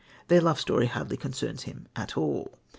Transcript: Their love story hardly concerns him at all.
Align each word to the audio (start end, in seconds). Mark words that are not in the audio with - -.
Their 0.29 0.41
love 0.41 0.59
story 0.59 0.87
hardly 0.87 1.15
concerns 1.15 1.61
him 1.61 1.87
at 1.95 2.17
all. 2.17 2.55